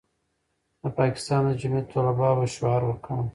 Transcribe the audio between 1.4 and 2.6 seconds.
د جمعیت طلبه به